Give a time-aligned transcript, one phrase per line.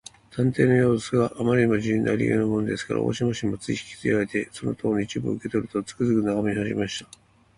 [0.31, 7.11] 探偵のようすが、あまり自信ありげだものですから、大鳥氏もつい引きいれられて、その塔の一部分を受けとると、つくづくとながめはじめました。